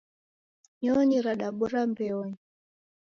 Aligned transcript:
Nyonyi 0.83 1.17
radabora 1.25 1.81
mbeonyi. 1.89 2.39